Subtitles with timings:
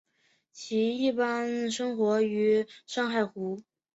[0.51, 3.63] 其一般生活于珊瑚礁。